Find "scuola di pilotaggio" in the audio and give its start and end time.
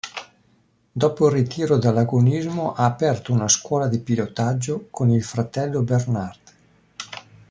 3.47-4.87